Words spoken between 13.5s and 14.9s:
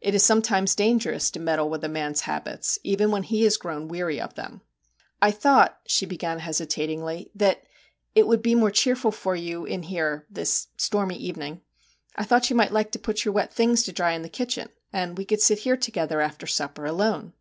things to dry in the kitchen,